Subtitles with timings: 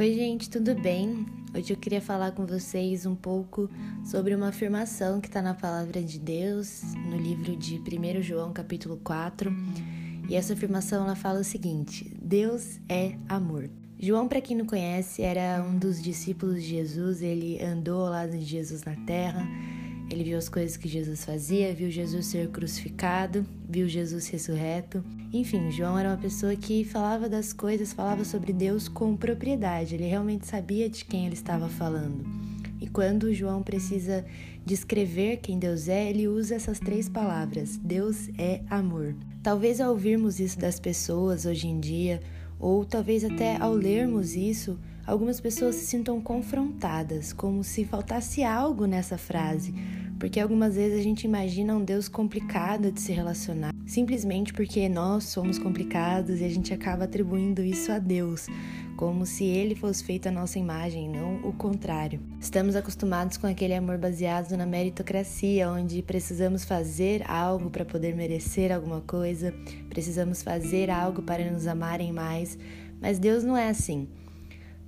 [0.00, 1.26] Oi, gente, tudo bem?
[1.54, 3.68] Hoje eu queria falar com vocês um pouco
[4.02, 8.96] sobre uma afirmação que está na palavra de Deus, no livro de 1 João, capítulo
[9.04, 9.52] 4.
[10.26, 13.68] E essa afirmação ela fala o seguinte: Deus é amor.
[13.98, 18.32] João, para quem não conhece, era um dos discípulos de Jesus, ele andou ao lado
[18.32, 19.46] de Jesus na terra
[20.10, 25.04] ele viu as coisas que Jesus fazia, viu Jesus ser crucificado, viu Jesus ressurreto.
[25.32, 29.94] Enfim, João era uma pessoa que falava das coisas, falava sobre Deus com propriedade.
[29.94, 32.24] Ele realmente sabia de quem ele estava falando.
[32.80, 34.24] E quando João precisa
[34.64, 39.14] descrever quem Deus é, ele usa essas três palavras: Deus é amor.
[39.42, 42.20] Talvez ao ouvirmos isso das pessoas hoje em dia,
[42.58, 48.86] ou talvez até ao lermos isso, algumas pessoas se sintam confrontadas, como se faltasse algo
[48.86, 49.74] nessa frase,
[50.20, 55.24] porque algumas vezes a gente imagina um Deus complicado de se relacionar, simplesmente porque nós
[55.24, 58.46] somos complicados e a gente acaba atribuindo isso a Deus,
[58.98, 62.20] como se ele fosse feito a nossa imagem, não o contrário.
[62.38, 68.70] Estamos acostumados com aquele amor baseado na meritocracia, onde precisamos fazer algo para poder merecer
[68.70, 69.54] alguma coisa,
[69.88, 72.58] precisamos fazer algo para nos amarem mais,
[73.00, 74.06] mas Deus não é assim.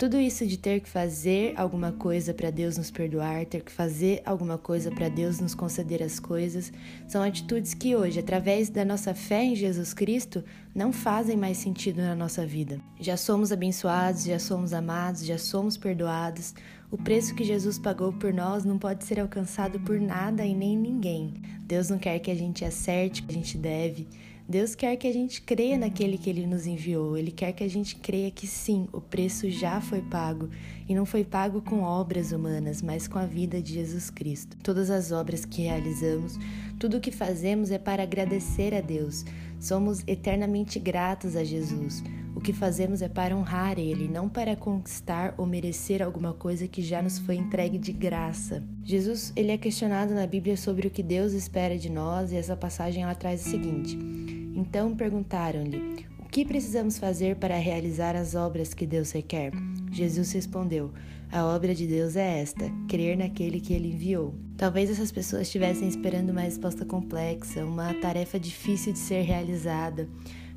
[0.00, 4.22] Tudo isso de ter que fazer alguma coisa para Deus nos perdoar, ter que fazer
[4.24, 6.72] alguma coisa para Deus nos conceder as coisas,
[7.06, 10.42] são atitudes que hoje, através da nossa fé em Jesus Cristo,
[10.74, 12.80] não fazem mais sentido na nossa vida.
[12.98, 16.54] Já somos abençoados, já somos amados, já somos perdoados.
[16.90, 20.78] O preço que Jesus pagou por nós não pode ser alcançado por nada e nem
[20.78, 21.34] ninguém.
[21.60, 24.08] Deus não quer que a gente acerte o que a gente deve.
[24.50, 27.16] Deus quer que a gente creia naquele que ele nos enviou.
[27.16, 30.50] Ele quer que a gente creia que sim, o preço já foi pago
[30.88, 34.56] e não foi pago com obras humanas, mas com a vida de Jesus Cristo.
[34.60, 36.36] Todas as obras que realizamos,
[36.80, 39.24] tudo o que fazemos é para agradecer a Deus.
[39.60, 42.02] Somos eternamente gratos a Jesus.
[42.34, 46.82] O que fazemos é para honrar Ele, não para conquistar ou merecer alguma coisa que
[46.82, 48.64] já nos foi entregue de graça.
[48.82, 52.56] Jesus ele é questionado na Bíblia sobre o que Deus espera de nós e essa
[52.56, 58.74] passagem ela traz o seguinte: então perguntaram-lhe: O que precisamos fazer para realizar as obras
[58.74, 59.52] que Deus requer?
[59.90, 60.92] Jesus respondeu:
[61.30, 64.34] A obra de Deus é esta: crer naquele que ele enviou.
[64.56, 70.08] Talvez essas pessoas estivessem esperando uma resposta complexa, uma tarefa difícil de ser realizada,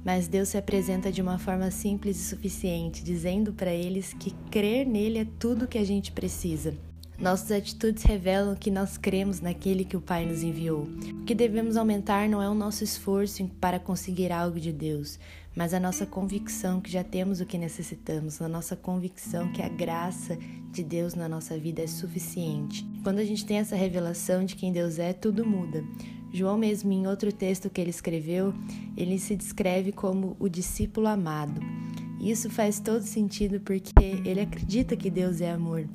[0.04, 4.86] mas Deus se apresenta de uma forma simples e suficiente, dizendo para eles que crer
[4.86, 6.74] nele é tudo o que a gente precisa.
[7.18, 10.84] Nossas atitudes revelam que nós cremos naquele que o Pai nos enviou.
[11.22, 15.20] O que devemos aumentar não é o nosso esforço para conseguir algo de Deus,
[15.56, 19.70] mas a nossa convicção que já temos o que necessitamos, a nossa convicção que a
[19.70, 20.38] graça
[20.72, 22.86] de Deus na nossa vida é suficiente.
[23.04, 25.84] Quando a gente tem essa revelação de quem Deus é, tudo muda.
[26.34, 28.56] João mesmo em outro texto que ele escreveu,
[28.98, 31.62] ele se descreve como o discípulo amado.
[32.20, 35.88] Isso faz todo sentido porque ele acredita que Deus é amor.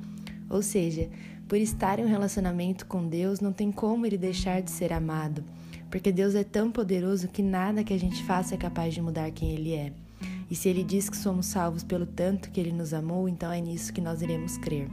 [0.49, 1.09] Ou seja,
[1.47, 5.43] por estar em um relacionamento com Deus, não tem como ele deixar de ser amado,
[5.89, 9.31] porque Deus é tão poderoso que nada que a gente faça é capaz de mudar
[9.31, 9.91] quem ele é.
[10.49, 13.61] E se ele diz que somos salvos pelo tanto que ele nos amou, então é
[13.61, 14.87] nisso que nós iremos crer.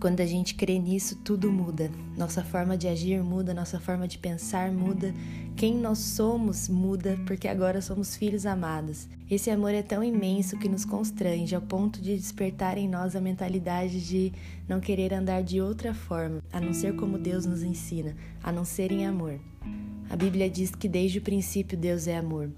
[0.00, 1.90] Quando a gente crê nisso, tudo muda.
[2.16, 5.14] Nossa forma de agir muda, nossa forma de pensar muda,
[5.56, 9.08] quem nós somos muda, porque agora somos filhos amados.
[9.30, 13.20] Esse amor é tão imenso que nos constrange ao ponto de despertar em nós a
[13.20, 14.32] mentalidade de
[14.68, 18.64] não querer andar de outra forma, a não ser como Deus nos ensina, a não
[18.64, 19.38] ser em amor.
[20.10, 22.50] A Bíblia diz que desde o princípio Deus é amor.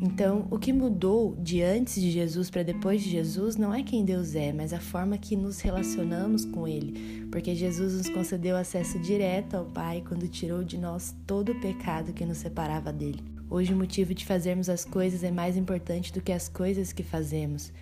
[0.00, 4.04] Então, o que mudou de antes de Jesus para depois de Jesus não é quem
[4.04, 9.00] Deus é, mas a forma que nos relacionamos com Ele, porque Jesus nos concedeu acesso
[9.00, 13.39] direto ao Pai quando tirou de nós todo o pecado que nos separava dele.
[13.50, 17.02] Hoje, o motivo de fazermos as coisas é mais importante do que as coisas que
[17.02, 17.72] fazemos.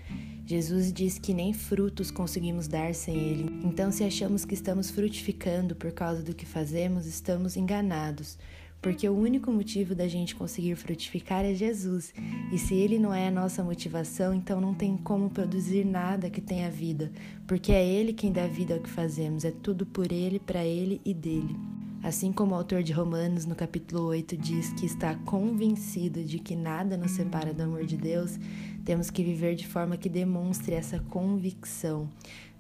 [0.47, 3.61] Jesus diz que nem frutos conseguimos dar sem Ele.
[3.63, 8.39] Então, se achamos que estamos frutificando por causa do que fazemos, estamos enganados
[8.81, 12.15] porque o único motivo da gente conseguir frutificar é Jesus.
[12.53, 16.41] E se ele não é a nossa motivação, então não tem como produzir nada que
[16.41, 17.11] tenha vida,
[17.47, 21.01] porque é ele quem dá vida ao que fazemos, é tudo por ele, para ele
[21.05, 21.78] e dele.
[22.03, 26.55] Assim como o autor de Romanos, no capítulo 8, diz que está convencido de que
[26.55, 28.39] nada nos separa do amor de Deus,
[28.85, 32.09] temos que viver de forma que demonstre essa convicção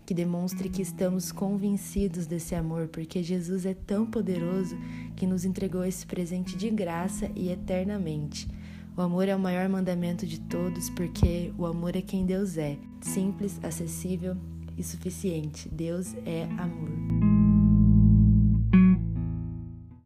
[0.08, 4.74] que demonstre que estamos convencidos desse amor, porque Jesus é tão poderoso
[5.14, 8.48] que nos entregou esse presente de graça e eternamente.
[8.96, 12.78] O amor é o maior mandamento de todos, porque o amor é quem Deus é,
[13.02, 14.34] simples, acessível
[14.78, 15.68] e suficiente.
[15.68, 17.17] Deus é amor.